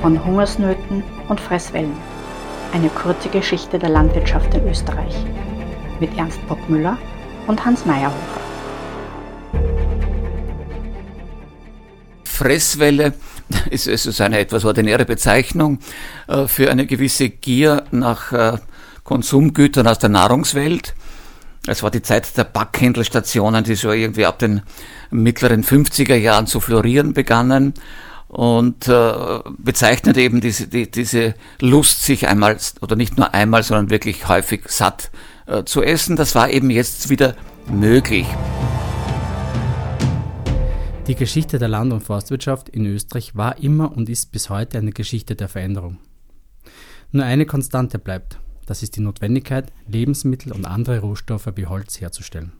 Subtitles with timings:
[0.00, 1.96] von Hungersnöten und Fresswellen.
[2.72, 5.14] Eine kurze Geschichte der Landwirtschaft in Österreich
[6.00, 6.98] mit Ernst Bockmüller
[7.46, 8.40] und Hans Meyerhofer.
[12.24, 13.14] Fresswelle
[13.70, 15.80] ist, ist eine etwas ordinäre Bezeichnung
[16.28, 18.58] äh, für eine gewisse Gier nach äh,
[19.02, 20.94] Konsumgütern aus der Nahrungswelt.
[21.66, 24.62] Es war die Zeit der Backhändelstationen, die so irgendwie ab den
[25.10, 27.74] mittleren 50er Jahren zu florieren begannen
[28.28, 33.90] und äh, bezeichnet eben diese, die, diese Lust, sich einmal oder nicht nur einmal, sondern
[33.90, 35.10] wirklich häufig satt
[35.46, 36.16] äh, zu essen.
[36.16, 37.34] Das war eben jetzt wieder
[37.70, 38.26] möglich.
[41.06, 44.92] Die Geschichte der Land- und Forstwirtschaft in Österreich war immer und ist bis heute eine
[44.92, 45.98] Geschichte der Veränderung.
[47.12, 52.52] Nur eine Konstante bleibt, das ist die Notwendigkeit, Lebensmittel und andere Rohstoffe wie Holz herzustellen.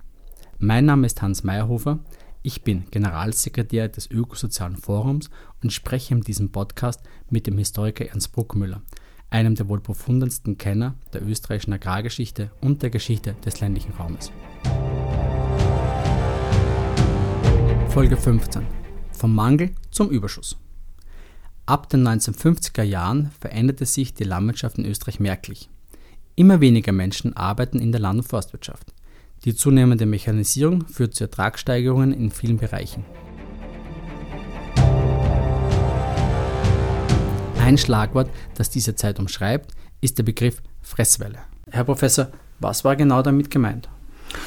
[0.58, 1.98] Mein Name ist Hans Meyerhofer,
[2.42, 5.30] ich bin Generalsekretär des Ökosozialen Forums
[5.62, 8.82] und spreche in diesem Podcast mit dem Historiker Ernst Bruckmüller,
[9.28, 14.30] einem der wohl profundensten Kenner der österreichischen Agrargeschichte und der Geschichte des ländlichen Raumes.
[17.88, 18.64] Folge 15
[19.12, 20.56] Vom Mangel zum Überschuss.
[21.66, 25.68] Ab den 1950er Jahren veränderte sich die Landwirtschaft in Österreich merklich.
[26.36, 28.94] Immer weniger Menschen arbeiten in der Land- und Forstwirtschaft.
[29.44, 33.04] Die zunehmende Mechanisierung führt zu Ertragssteigerungen in vielen Bereichen.
[37.60, 41.38] Ein Schlagwort, das diese Zeit umschreibt, ist der Begriff Fresswelle.
[41.70, 42.28] Herr Professor,
[42.58, 43.88] was war genau damit gemeint?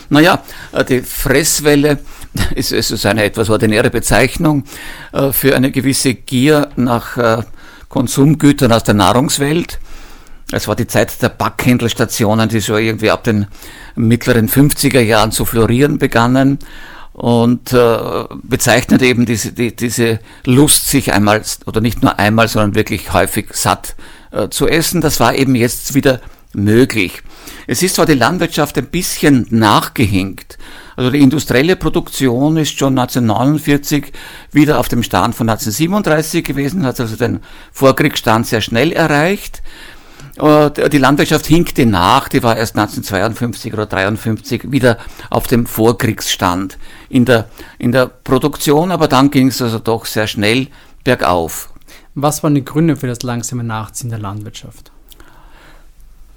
[0.10, 2.00] Naja, äh, die Fresswelle
[2.56, 4.66] ist, ist eine etwas ordinäre Bezeichnung
[5.14, 7.44] äh, für eine gewisse Gier nach äh,
[7.88, 9.80] Konsumgütern aus der Nahrungswelt.
[10.52, 13.48] Es war die Zeit der Backhändelstationen, die so irgendwie ab den
[13.96, 16.60] mittleren 50er Jahren zu florieren begannen
[17.14, 17.98] und äh,
[18.44, 23.48] bezeichnet eben diese, die, diese Lust, sich einmal oder nicht nur einmal, sondern wirklich häufig
[23.54, 23.96] satt
[24.32, 25.02] äh, zu essen.
[25.02, 26.22] Das war eben jetzt wieder
[26.54, 27.22] möglich.
[27.68, 30.58] Es ist zwar die Landwirtschaft ein bisschen nachgehinkt.
[30.96, 34.12] Also die industrielle Produktion ist schon 1949
[34.52, 37.40] wieder auf dem Stand von 1937 gewesen, hat also den
[37.72, 39.62] Vorkriegsstand sehr schnell erreicht.
[40.38, 44.98] Die Landwirtschaft hinkte nach, die war erst 1952 oder 1953 wieder
[45.30, 46.78] auf dem Vorkriegsstand
[47.10, 50.68] in der, in der Produktion, aber dann ging es also doch sehr schnell
[51.04, 51.70] bergauf.
[52.16, 54.92] Was waren die Gründe für das langsame Nachziehen der Landwirtschaft?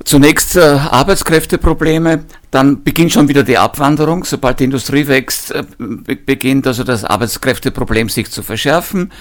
[0.04, 4.24] Zunächst äh, Arbeitskräfteprobleme, dann beginnt schon wieder die Abwanderung.
[4.24, 9.12] Sobald die Industrie wächst, äh, beginnt also das Arbeitskräfteproblem sich zu verschärfen.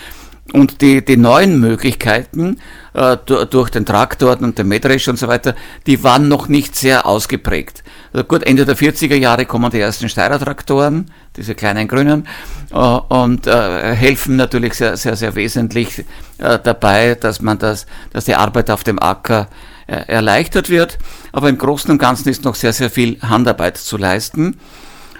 [0.52, 2.60] Und die, die neuen Möglichkeiten
[2.94, 5.56] äh, durch den Traktor und den Mähdresch und so weiter,
[5.88, 7.84] die waren noch nicht sehr ausgeprägt.
[8.12, 12.28] Also gut, Ende der 40er Jahre kommen die ersten Steirer-Traktoren, diese kleinen grünen,
[12.72, 16.00] äh, und äh, helfen natürlich sehr, sehr, sehr wesentlich
[16.40, 19.48] äh, dabei, dass man das, dass die Arbeit auf dem Acker
[19.88, 20.98] äh, erleichtert wird.
[21.32, 24.60] Aber im Großen und Ganzen ist noch sehr, sehr viel Handarbeit zu leisten.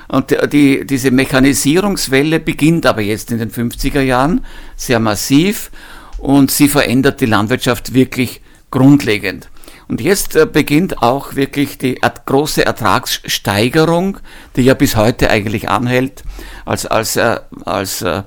[0.08, 5.72] Und die, diese Mechanisierungswelle beginnt aber jetzt in den 50er Jahren sehr massiv
[6.18, 8.42] und sie verändert die Landwirtschaft wirklich
[8.72, 9.50] grundlegend.
[9.88, 14.18] Und jetzt äh, beginnt auch wirklich die große Ertragssteigerung,
[14.56, 16.24] die ja bis heute eigentlich anhält,
[16.66, 18.24] als, als, äh, als äh,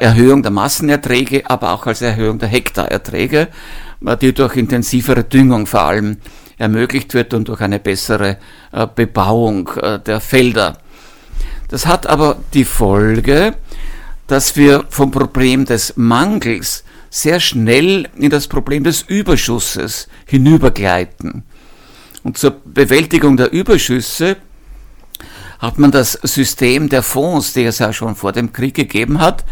[0.00, 3.48] Erhöhung der Massenerträge, aber auch als Erhöhung der Hektarerträge,
[4.20, 6.18] die durch intensivere Düngung vor allem
[6.60, 8.36] ermöglicht wird und durch eine bessere
[8.72, 10.78] äh, Bebauung äh, der Felder.
[11.68, 13.54] Das hat aber die Folge,
[14.26, 21.42] dass wir vom Problem des Mangels sehr schnell in das Problem des Überschusses hinübergleiten.
[22.22, 24.36] Und zur Bewältigung der Überschüsse
[25.60, 29.44] hat man das System der Fonds, die es ja schon vor dem Krieg gegeben hat,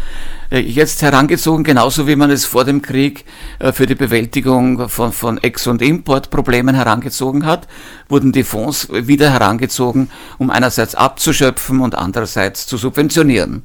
[0.51, 3.25] äh, jetzt herangezogen, genauso wie man es vor dem Krieg
[3.59, 7.67] äh, für die Bewältigung von, von Ex- und Importproblemen herangezogen hat,
[8.09, 10.09] wurden die Fonds wieder herangezogen,
[10.39, 13.61] um einerseits abzuschöpfen und andererseits zu subventionieren.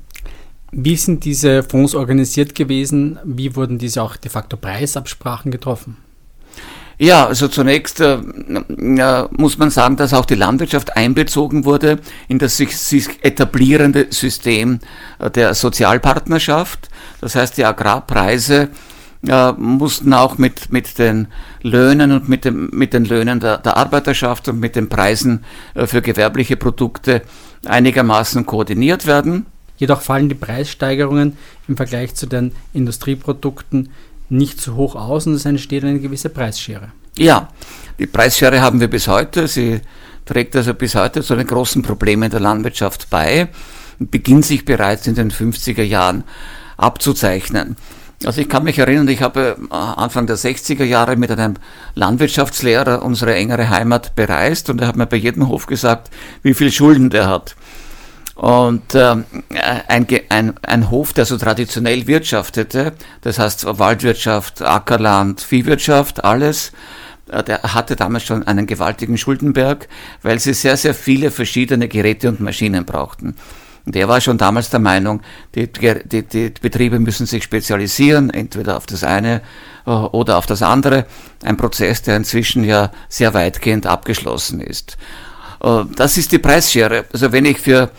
[0.70, 3.18] Wie sind diese Fonds organisiert gewesen?
[3.24, 5.96] Wie wurden diese auch de facto Preisabsprachen getroffen?
[6.98, 11.98] Ja, also zunächst äh, äh, muss man sagen, dass auch die Landwirtschaft einbezogen wurde
[12.28, 14.78] in das sich, sich etablierende System
[15.18, 16.88] äh, der Sozialpartnerschaft.
[17.20, 18.68] Das heißt, die Agrarpreise
[19.26, 21.28] äh, mussten auch mit, mit den
[21.62, 25.44] Löhnen und mit, dem, mit den Löhnen der, der Arbeiterschaft und mit den Preisen
[25.74, 27.22] äh, für gewerbliche Produkte
[27.64, 29.46] einigermaßen koordiniert werden.
[29.76, 31.36] Jedoch fallen die Preissteigerungen
[31.66, 33.90] im Vergleich zu den Industrieprodukten
[34.28, 36.92] nicht so hoch aus und es entsteht eine gewisse Preisschere.
[37.16, 37.48] Ja,
[37.98, 39.46] die Preisschere haben wir bis heute.
[39.46, 39.80] Sie
[40.24, 43.48] trägt also bis heute zu den großen Problemen der Landwirtschaft bei
[43.98, 46.24] und beginnt sich bereits in den 50er Jahren
[46.76, 47.76] abzuzeichnen.
[48.24, 51.54] Also ich kann mich erinnern, ich habe äh, Anfang der 60er Jahre mit einem
[51.94, 56.10] Landwirtschaftslehrer unsere engere Heimat bereist und er hat mir bei jedem Hof gesagt,
[56.42, 57.54] wie viel Schulden der hat.
[58.34, 59.16] Und äh,
[59.88, 66.72] ein, ein, ein Hof, der so traditionell wirtschaftete, das heißt Waldwirtschaft, Ackerland, Viehwirtschaft, alles,
[67.30, 69.88] äh, der hatte damals schon einen gewaltigen Schuldenberg,
[70.22, 73.36] weil sie sehr, sehr viele verschiedene Geräte und Maschinen brauchten.
[73.86, 75.20] Und er war schon damals der Meinung,
[75.54, 79.42] die, die, die Betriebe müssen sich spezialisieren, entweder auf das eine
[79.86, 81.06] äh, oder auf das andere.
[81.44, 84.96] Ein Prozess, der inzwischen ja sehr weitgehend abgeschlossen ist.
[85.62, 87.04] Äh, das ist die Preisschere.
[87.12, 87.90] Also wenn ich für,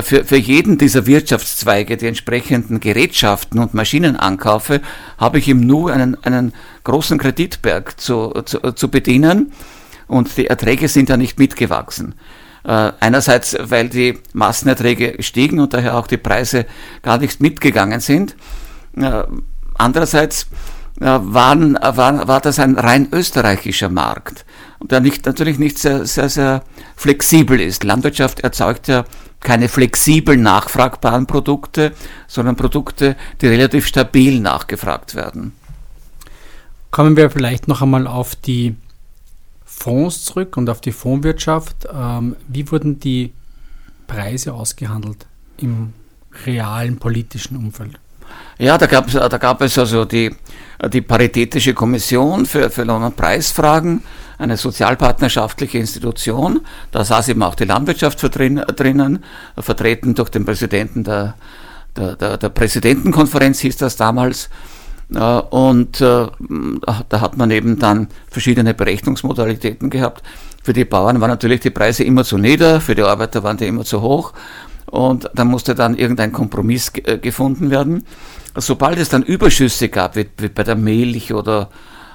[0.00, 4.80] für, für jeden dieser Wirtschaftszweige die entsprechenden Gerätschaften und Maschinen ankaufe,
[5.18, 6.54] habe ich im Nu einen, einen
[6.84, 9.52] großen Kreditberg zu, zu, zu bedienen
[10.06, 12.14] und die Erträge sind ja nicht mitgewachsen.
[12.64, 16.66] Äh, einerseits, weil die Massenerträge stiegen und daher auch die Preise
[17.02, 18.36] gar nicht mitgegangen sind.
[18.96, 19.24] Äh,
[19.74, 20.46] andererseits
[21.00, 24.44] äh, waren, war, war das ein rein österreichischer Markt,
[24.80, 26.62] der nicht, natürlich nicht sehr, sehr, sehr
[26.94, 27.82] flexibel ist.
[27.82, 29.04] Landwirtschaft erzeugt ja
[29.42, 31.92] keine flexibel nachfragbaren Produkte,
[32.26, 35.52] sondern Produkte, die relativ stabil nachgefragt werden.
[36.90, 38.76] Kommen wir vielleicht noch einmal auf die
[39.64, 41.88] Fonds zurück und auf die Fondswirtschaft.
[41.92, 43.32] Ähm, wie wurden die
[44.06, 45.92] Preise ausgehandelt im
[46.44, 47.98] realen politischen Umfeld?
[48.58, 50.34] Ja, da gab es, da gab es also die,
[50.92, 54.02] die Paritätische Kommission für, für Lohn- und Preisfragen,
[54.42, 56.60] eine sozialpartnerschaftliche Institution.
[56.90, 59.24] Da saß eben auch die Landwirtschaft drinnen,
[59.58, 61.34] vertreten durch den Präsidenten der,
[61.96, 64.50] der, der, der Präsidentenkonferenz hieß das damals.
[65.50, 66.26] Und äh,
[67.08, 70.22] da hat man eben dann verschiedene Berechnungsmodalitäten gehabt.
[70.62, 73.66] Für die Bauern waren natürlich die Preise immer zu nieder, für die Arbeiter waren die
[73.66, 74.32] immer zu hoch.
[74.86, 78.04] Und da musste dann irgendein Kompromiss äh, gefunden werden.
[78.56, 81.70] Sobald es dann Überschüsse gab, wie, wie bei der Milch oder,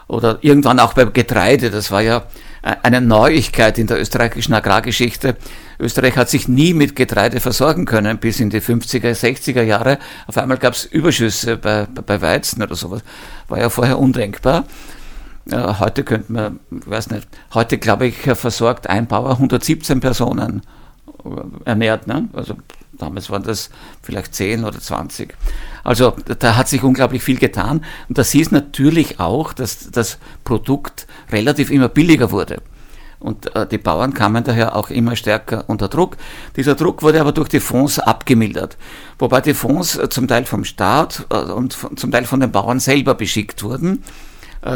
[0.07, 2.23] oder irgendwann auch beim Getreide, das war ja
[2.61, 5.37] eine Neuigkeit in der österreichischen Agrargeschichte.
[5.79, 9.99] Österreich hat sich nie mit Getreide versorgen können bis in die 50er, 60er Jahre.
[10.25, 13.03] Auf einmal gab es Überschüsse bei, bei Weizen oder sowas.
[13.47, 14.65] War ja vorher undenkbar.
[15.49, 20.61] Heute könnte man, ich weiß nicht, heute glaube ich, versorgt ein Bauer 117 Personen
[21.65, 22.07] ernährt.
[22.07, 22.29] Ne?
[22.33, 22.55] Also
[22.93, 23.69] damals waren das
[24.01, 25.35] vielleicht 10 oder 20.
[25.83, 27.83] Also da hat sich unglaublich viel getan.
[28.09, 32.61] Und das hieß natürlich auch, dass das Produkt relativ immer billiger wurde.
[33.19, 36.17] Und äh, die Bauern kamen daher auch immer stärker unter Druck.
[36.55, 38.77] Dieser Druck wurde aber durch die Fonds abgemildert.
[39.17, 42.79] Wobei die Fonds äh, zum Teil vom Staat äh, und zum Teil von den Bauern
[42.79, 44.03] selber beschickt wurden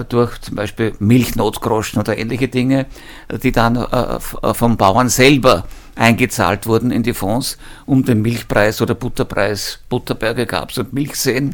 [0.09, 2.85] durch zum Beispiel Milchnotgroschen oder ähnliche Dinge,
[3.27, 8.81] äh, die dann äh, vom Bauern selber eingezahlt wurden in die Fonds, um den Milchpreis
[8.81, 11.53] oder Butterpreis, Butterberge gab es und Milchseen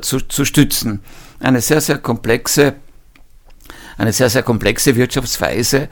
[0.00, 1.00] zu, zu stützen.
[1.38, 2.74] Eine sehr, sehr komplexe
[3.98, 5.88] eine sehr, sehr komplexe Wirtschaftsweise,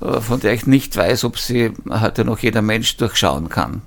[0.00, 3.82] äh, von der ich nicht weiß, ob sie heute noch jeder Mensch durchschauen kann.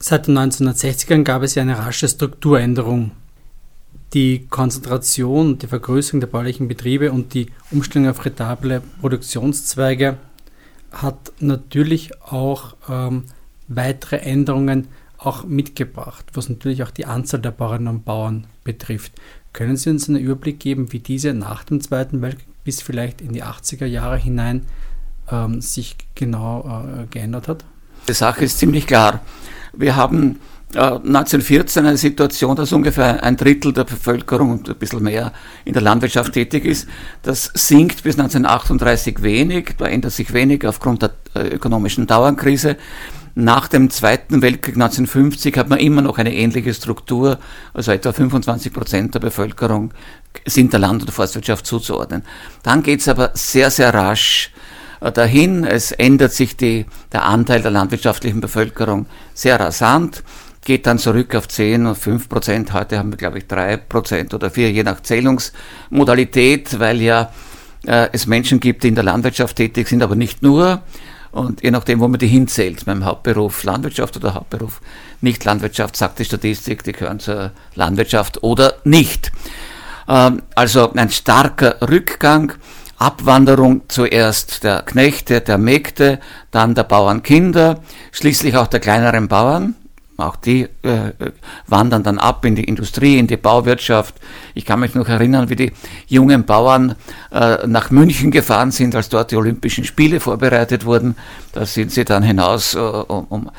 [0.00, 3.12] Seit den 1960ern gab es ja eine rasche Strukturänderung.
[4.14, 10.18] Die Konzentration die Vergrößerung der baulichen Betriebe und die Umstellung auf retable Produktionszweige
[10.92, 13.24] hat natürlich auch ähm,
[13.66, 14.86] weitere Änderungen
[15.18, 19.12] auch mitgebracht, was natürlich auch die Anzahl der Bauern und Bauern betrifft.
[19.52, 23.32] Können Sie uns einen Überblick geben, wie diese nach dem Zweiten Weltkrieg bis vielleicht in
[23.32, 24.62] die 80er Jahre hinein
[25.28, 27.64] ähm, sich genau äh, geändert hat?
[28.06, 29.20] Die Sache ist ziemlich klar.
[29.72, 30.38] Wir haben
[30.74, 35.32] äh, 1914 eine Situation, dass ungefähr ein Drittel der Bevölkerung und ein bisschen mehr
[35.64, 36.86] in der Landwirtschaft tätig ist.
[37.22, 42.76] Das sinkt bis 1938 wenig, da ändert sich wenig aufgrund der äh, ökonomischen Dauerkrise.
[43.36, 47.38] Nach dem Zweiten Weltkrieg 1950 hat man immer noch eine ähnliche Struktur,
[47.72, 49.92] also etwa 25 Prozent der Bevölkerung
[50.46, 52.22] sind der Land- und Forstwirtschaft zuzuordnen.
[52.62, 54.53] Dann geht es aber sehr, sehr rasch äh,
[55.12, 55.64] dahin.
[55.64, 60.22] Es ändert sich die, der Anteil der landwirtschaftlichen Bevölkerung sehr rasant,
[60.64, 62.72] geht dann zurück auf 10 und 5 Prozent.
[62.72, 67.30] Heute haben wir, glaube ich, 3 Prozent oder 4, je nach Zählungsmodalität, weil ja
[67.86, 70.82] äh, es Menschen gibt, die in der Landwirtschaft tätig sind, aber nicht nur.
[71.32, 74.80] Und je nachdem, wo man die hinzählt, beim Hauptberuf Landwirtschaft oder Hauptberuf
[75.20, 79.32] nicht Landwirtschaft, sagt die Statistik, die gehören zur Landwirtschaft oder nicht.
[80.08, 82.52] Ähm, also ein starker Rückgang,
[82.98, 86.20] Abwanderung zuerst der Knechte, der Mägde,
[86.50, 87.80] dann der Bauernkinder,
[88.12, 89.74] schließlich auch der kleineren Bauern,
[90.16, 91.12] auch die äh,
[91.66, 94.14] wandern dann ab in die Industrie, in die Bauwirtschaft.
[94.54, 95.72] Ich kann mich noch erinnern, wie die
[96.06, 96.94] jungen Bauern
[97.32, 101.16] äh, nach München gefahren sind, als dort die Olympischen Spiele vorbereitet wurden.
[101.52, 103.50] Da sind sie dann hinaus, äh, um, um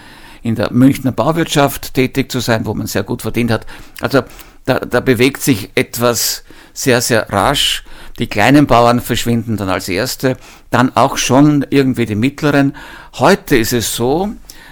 [0.43, 3.65] in der Münchner Bauwirtschaft tätig zu sein, wo man sehr gut verdient hat.
[3.99, 4.21] Also
[4.63, 7.83] da, da bewegt sich etwas sehr, sehr rasch.
[8.19, 10.37] Die kleinen Bauern verschwinden dann als erste,
[10.69, 12.75] dann auch schon irgendwie die mittleren.
[13.15, 14.29] Heute ist es so,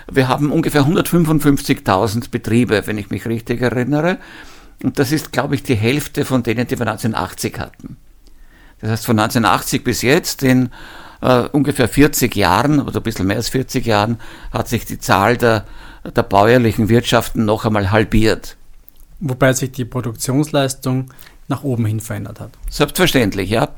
[0.09, 4.17] wir haben ungefähr 155.000 Betriebe, wenn ich mich richtig erinnere.
[4.81, 7.97] Und das ist, glaube ich, die Hälfte von denen, die wir 1980 hatten.
[8.79, 10.69] Das heißt, von 1980 bis jetzt, in
[11.21, 14.19] äh, ungefähr 40 Jahren, oder ein bisschen mehr als 40 Jahren,
[14.51, 15.65] hat sich die Zahl der,
[16.03, 18.57] der bäuerlichen Wirtschaften noch einmal halbiert.
[19.25, 21.09] Wobei sich die Produktionsleistung
[21.47, 22.51] nach oben hin verändert hat.
[22.69, 23.69] Selbstverständlich, ja.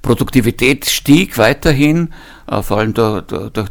[0.00, 2.12] Produktivität stieg weiterhin,
[2.46, 3.70] äh, vor allem durch, durch,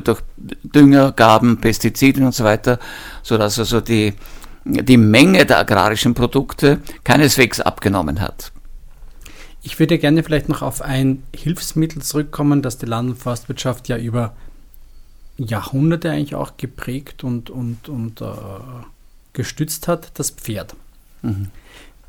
[0.00, 2.80] durch, Düngergaben, Pestizide und so weiter,
[3.22, 4.14] sodass also die,
[4.64, 8.50] die Menge der agrarischen Produkte keineswegs abgenommen hat.
[9.62, 13.96] Ich würde gerne vielleicht noch auf ein Hilfsmittel zurückkommen, das die Land- und Forstwirtschaft ja
[13.96, 14.34] über
[15.36, 18.24] Jahrhunderte eigentlich auch geprägt und, und, und äh,
[19.36, 20.74] gestützt hat, das Pferd.
[21.22, 21.50] Mhm.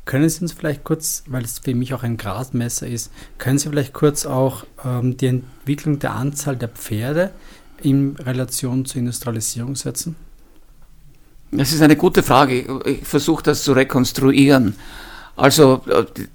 [0.04, 3.68] Können Sie uns vielleicht kurz, weil es für mich auch ein Gradmesser ist, können Sie
[3.68, 7.30] vielleicht kurz auch ähm, die Entwicklung der Anzahl der Pferde
[7.82, 10.16] in Relation zur Industrialisierung setzen?
[11.50, 12.80] Das ist eine gute Frage.
[12.84, 14.74] Ich versuche das zu rekonstruieren.
[15.36, 15.82] Also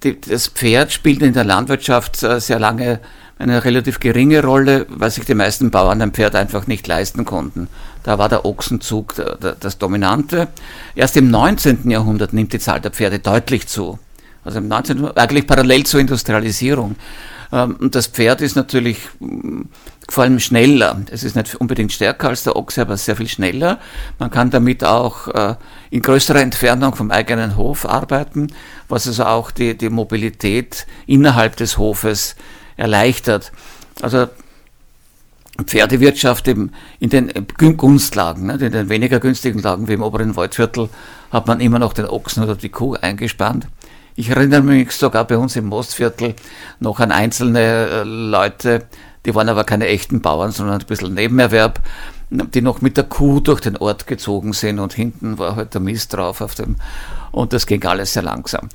[0.02, 3.00] die, das Pferd spielt in der Landwirtschaft äh, sehr lange
[3.38, 7.68] eine relativ geringe Rolle, weil sich die meisten Bauern ein Pferd einfach nicht leisten konnten.
[8.02, 9.14] Da war der Ochsenzug
[9.60, 10.48] das Dominante.
[10.94, 11.90] Erst im 19.
[11.90, 13.98] Jahrhundert nimmt die Zahl der Pferde deutlich zu.
[14.44, 14.96] Also im 19.
[14.96, 16.96] Jahrhundert, eigentlich parallel zur Industrialisierung.
[17.50, 19.62] Ähm, und das Pferd ist natürlich mm,
[20.08, 21.00] vor allem schneller.
[21.10, 23.78] Es ist nicht unbedingt stärker als der Ochse, aber sehr viel schneller.
[24.18, 25.54] Man kann damit auch äh,
[25.90, 28.48] in größerer Entfernung vom eigenen Hof arbeiten,
[28.88, 32.36] was also auch die, die Mobilität innerhalb des Hofes
[32.76, 33.52] erleichtert.
[34.00, 34.26] Also
[35.64, 37.30] Pferdewirtschaft eben in den
[37.76, 40.88] Gunstlagen, in den weniger günstigen Lagen wie im oberen Waldviertel,
[41.30, 43.68] hat man immer noch den Ochsen oder die Kuh eingespannt.
[44.16, 46.34] Ich erinnere mich sogar bei uns im Mostviertel
[46.80, 48.86] noch an einzelne äh, Leute,
[49.26, 51.80] die waren aber keine echten Bauern, sondern ein bisschen Nebenerwerb,
[52.30, 55.80] die noch mit der Kuh durch den Ort gezogen sind und hinten war halt der
[55.80, 56.76] Mist drauf auf dem,
[57.32, 58.68] und das ging alles sehr langsam.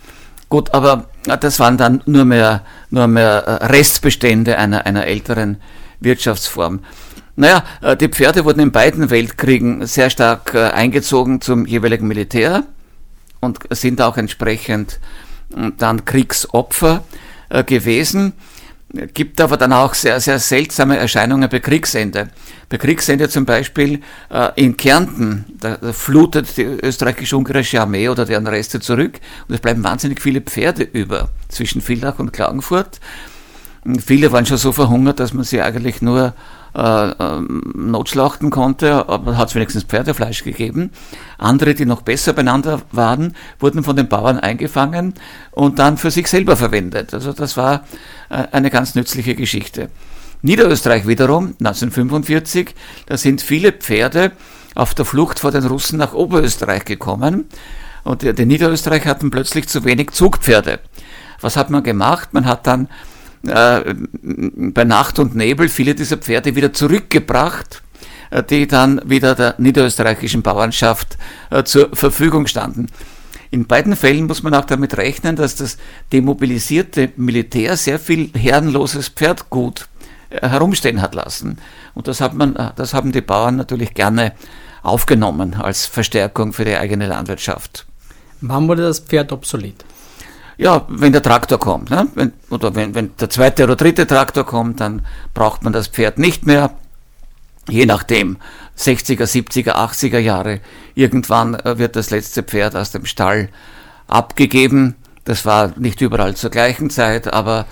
[0.50, 1.06] Gut, aber
[1.40, 5.62] das waren dann nur mehr, nur mehr äh, Restbestände einer, einer älteren
[6.00, 6.80] Wirtschaftsform.
[7.36, 12.64] Naja, äh, die Pferde wurden in beiden Weltkriegen sehr stark äh, eingezogen zum jeweiligen Militär
[13.40, 15.00] und sind auch entsprechend
[15.78, 17.04] dann Kriegsopfer
[17.66, 18.34] gewesen
[19.14, 22.30] gibt aber dann auch sehr, sehr seltsame Erscheinungen bei Kriegsende.
[22.70, 28.48] Bei Kriegsende zum Beispiel äh, in Kärnten, da, da flutet die österreichisch-ungarische Armee oder deren
[28.48, 33.00] Reste zurück und es bleiben wahnsinnig viele Pferde über zwischen Villach und Klagenfurt.
[33.86, 36.34] Und viele waren schon so verhungert, dass man sie eigentlich nur
[36.76, 40.92] äh, ähm, notschlachten konnte, aber hat es wenigstens Pferdefleisch gegeben.
[41.38, 45.14] Andere, die noch besser beieinander waren, wurden von den Bauern eingefangen
[45.52, 47.14] und dann für sich selber verwendet.
[47.14, 47.86] Also das war
[48.30, 49.90] äh, eine ganz nützliche Geschichte.
[50.42, 52.74] Niederösterreich wiederum, 1945,
[53.08, 54.32] da sind viele Pferde
[54.76, 57.50] auf der Flucht vor den Russen nach Oberösterreich gekommen
[58.04, 60.80] und die, die Niederösterreich hatten plötzlich zu wenig Zugpferde.
[61.42, 62.30] Was hat man gemacht?
[62.34, 62.88] Man hat dann
[63.48, 67.82] äh, bei Nacht und Nebel viele dieser Pferde wieder zurückgebracht,
[68.32, 71.18] äh, die dann wieder der niederösterreichischen Bauernschaft
[71.50, 72.88] äh, zur Verfügung standen.
[73.52, 75.78] In beiden Fällen muss man auch damit rechnen, dass das
[76.14, 79.88] demobilisierte Militär sehr viel herrenloses Pferdgut
[80.30, 81.58] herumstehen hat lassen.
[81.96, 84.34] Und das, hat man, das haben die Bauern natürlich gerne
[84.84, 87.88] aufgenommen als Verstärkung für die eigene Landwirtschaft.
[88.42, 89.84] Wann wurde das Pferd obsolet?
[90.60, 92.10] Ja, wenn der Traktor kommt, ne?
[92.16, 96.18] wenn, oder wenn, wenn der zweite oder dritte Traktor kommt, dann braucht man das Pferd
[96.18, 96.72] nicht mehr.
[97.70, 98.36] Je nachdem,
[98.78, 100.60] 60er, 70er, 80er Jahre,
[100.96, 103.48] irgendwann äh, wird das letzte Pferd aus dem Stall
[104.10, 104.96] abgegeben.
[105.24, 107.66] Das war nicht überall zur gleichen Zeit, aber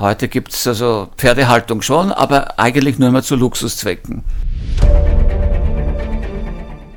[0.00, 4.24] heute gibt es also Pferdehaltung schon, aber eigentlich nur mehr zu Luxuszwecken.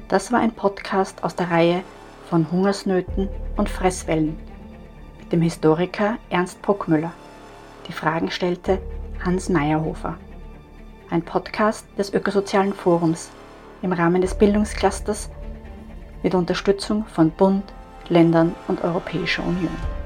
[0.08, 1.84] Das war ein Podcast aus der Reihe
[2.28, 4.47] von Hungersnöten und Fresswellen
[5.32, 7.12] dem Historiker Ernst Bruckmüller.
[7.88, 8.80] Die Fragen stellte
[9.24, 10.18] Hans Meyerhofer.
[11.10, 13.30] Ein Podcast des Ökosozialen Forums
[13.82, 15.30] im Rahmen des Bildungsclusters
[16.24, 17.64] mit Unterstützung von Bund,
[18.10, 19.97] Ländern und Europäischer Union.